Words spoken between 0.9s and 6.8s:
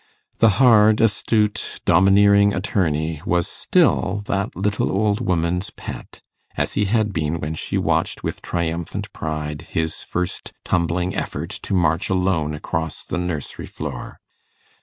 astute, domineering attorney was still that little old woman's pet, as